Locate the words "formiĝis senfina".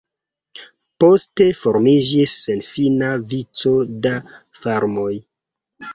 1.59-3.11